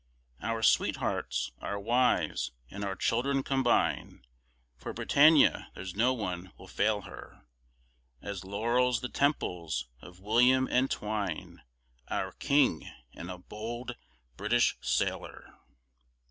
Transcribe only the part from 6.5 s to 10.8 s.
will fail her; As laurels the temples of William